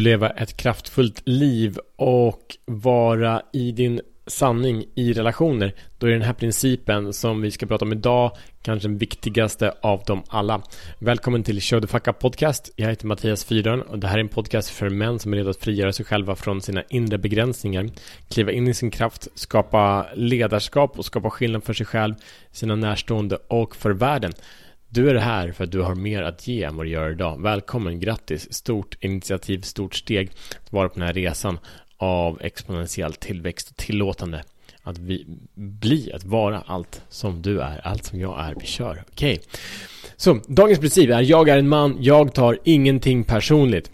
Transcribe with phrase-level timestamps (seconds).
[0.00, 6.32] leva ett kraftfullt liv och vara i din sanning i relationer, då är den här
[6.32, 10.62] principen som vi ska prata om idag kanske den viktigaste av dem alla.
[10.98, 12.72] Välkommen till Show the Fuck Up Podcast.
[12.76, 15.50] Jag heter Mattias Fyrön och det här är en podcast för män som är redo
[15.50, 17.90] att frigöra sig själva från sina inre begränsningar,
[18.28, 22.14] kliva in i sin kraft, skapa ledarskap och skapa skillnad för sig själv,
[22.52, 24.32] sina närstående och för världen.
[24.90, 27.42] Du är här för att du har mer att ge än vad du gör idag.
[27.42, 30.30] Välkommen, grattis, stort initiativ, stort steg
[30.64, 31.58] att vara på den här resan
[31.96, 34.44] av exponentiell tillväxt och tillåtande.
[34.82, 38.54] Att vi bli, att vara allt som du är, allt som jag är.
[38.60, 39.34] Vi kör, okej.
[39.34, 39.44] Okay.
[40.16, 43.90] Så, dagens princip är jag är en man, jag tar ingenting personligt.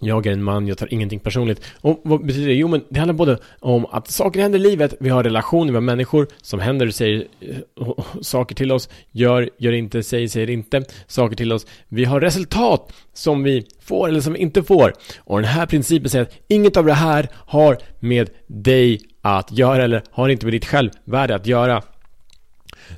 [0.00, 1.62] Jag är en man, jag tar ingenting personligt.
[1.80, 2.54] Och vad betyder det?
[2.54, 5.76] Jo, men det handlar både om att saker händer i livet, vi har relationer, vi
[5.76, 7.90] har människor som händer och säger eh,
[8.22, 11.66] saker till oss, gör, gör inte, säger, säger inte saker till oss.
[11.88, 14.92] Vi har resultat som vi får eller som vi inte får.
[15.18, 19.84] Och den här principen säger att inget av det här har med dig att göra
[19.84, 21.82] eller har inte med ditt självvärde att göra.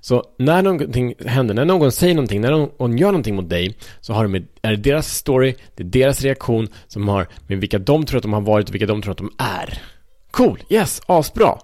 [0.01, 4.13] Så när någonting händer, när någon säger någonting, när någon gör någonting mot dig så
[4.13, 7.79] har det med, är det deras story, det är deras reaktion som har med vilka
[7.79, 9.83] de tror att de har varit och vilka de tror att de är.
[10.31, 11.59] Cool, yes, asbra.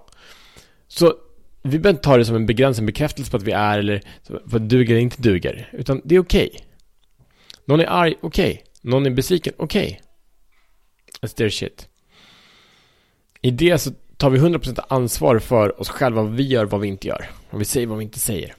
[0.87, 1.13] Så
[1.61, 4.01] vi behöver inte ta det som en begränsad bekräftelse på att vi är eller
[4.49, 6.49] på att duger eller inte duger, utan det är okej.
[6.53, 6.61] Okay.
[7.65, 8.51] Någon är arg, okej.
[8.51, 8.63] Okay.
[8.81, 9.87] Någon är besviken, okej.
[9.87, 9.99] Okay.
[11.21, 11.87] That's their shit.
[13.41, 16.87] I det så tar vi 100% ansvar för oss själva, vad vi gör, vad vi
[16.87, 17.29] inte gör.
[17.49, 18.55] Vad vi säger, vad vi inte säger.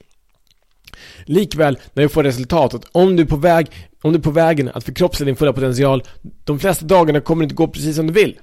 [1.24, 3.66] Likväl, när vi får resultatet, om du är på väg,
[4.02, 6.02] om du är på vägen att förkroppsliga din fulla potential,
[6.44, 8.38] de flesta dagarna kommer det inte gå precis som du vill.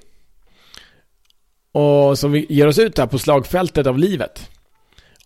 [1.72, 4.50] Och som vi ger oss ut här på slagfältet av livet.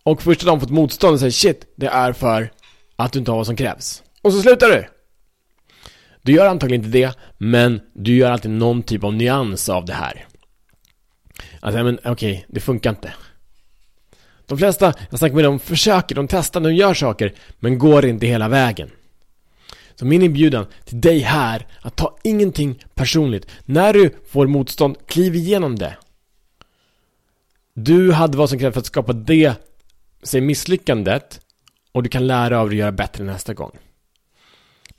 [0.02, 2.52] Och första dagen fått motstånd och säger shit, det är för
[2.96, 4.02] att du inte har vad som krävs.
[4.22, 4.84] Och så slutar du!
[6.22, 9.94] Du gör antagligen inte det, men du gör alltid någon typ av nyans av det
[9.94, 10.26] här.
[11.62, 13.14] Alltså, men okej, okay, det funkar inte.
[14.46, 18.26] De flesta, jag snackar med dem, försöker, de testar, de gör saker, men går inte
[18.26, 18.90] hela vägen.
[19.94, 23.46] Så min inbjudan till dig här, att ta ingenting personligt.
[23.64, 25.96] När du får motstånd, kliv igenom det.
[27.74, 29.54] Du hade vad som krävs för att skapa det,
[30.22, 31.40] säg misslyckandet,
[31.92, 33.78] och du kan lära av det och göra bättre nästa gång.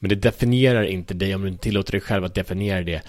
[0.04, 3.02] Men det definierar inte dig om du inte tillåter dig själv att definiera det.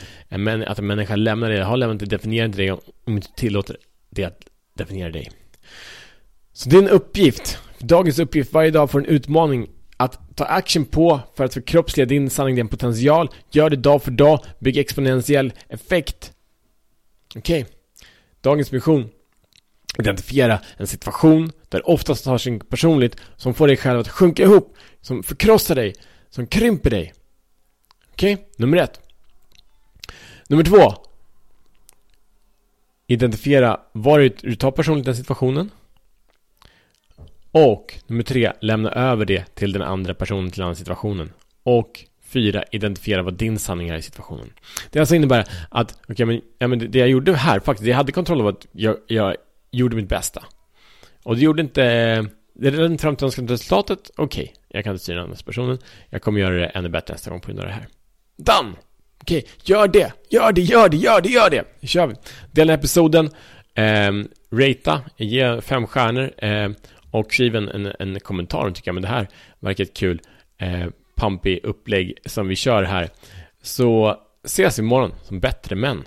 [0.66, 3.76] att en människa lämnar dig, har lämnat dig, definierar inte dig om du inte tillåter
[4.10, 4.40] det att
[4.74, 5.30] definiera dig.
[6.52, 11.44] Så din uppgift, dagens uppgift, varje dag får en utmaning att ta action på för
[11.44, 13.28] att förkroppsliga din sanning, din potential.
[13.50, 16.32] Gör det dag för dag, bygg exponentiell effekt.
[17.36, 17.62] Okej.
[17.62, 17.74] Okay.
[18.40, 19.08] Dagens mission.
[19.98, 24.76] Identifiera en situation där oftast tar sig personligt som får dig själv att sjunka ihop,
[25.00, 25.94] som förkrossar dig,
[26.34, 27.14] som krymper dig.
[28.12, 28.46] Okej, okay?
[28.56, 29.00] nummer ett.
[30.48, 30.94] Nummer två.
[33.06, 35.70] Identifiera var du tar personligt den situationen.
[37.50, 41.32] Och nummer tre, lämna över det till den andra personen till den andra situationen.
[41.62, 44.52] Och fyra, identifiera vad din sanning är i situationen.
[44.90, 47.96] Det alltså innebär att, okej okay, men, ja, men det jag gjorde här faktiskt, jag
[47.96, 49.36] hade kontroll över att jag, jag
[49.70, 50.44] gjorde mitt bästa.
[51.22, 54.92] Och det gjorde inte, det är inte fram till önskade resultatet, okej, okay, jag kan
[54.92, 55.78] inte styra den andra personen.
[56.10, 57.86] Jag kommer göra det ännu bättre nästa gång på grund av det här.
[58.36, 58.74] Done!
[59.22, 61.64] Okej, okay, gör det, gör det, gör det, gör det, gör det!
[61.80, 62.14] Nu kör vi!
[62.52, 63.30] Dela episoden,
[63.74, 64.12] eh,
[64.50, 66.70] rata, ge fem stjärnor, eh,
[67.10, 69.28] och skriv en, en, en kommentar om tycker jag, men det här
[69.60, 70.20] verkar ett kul
[70.58, 70.86] eh,
[71.16, 73.08] pumpy upplägg som vi kör här.
[73.62, 76.04] Så ses imorgon som bättre män.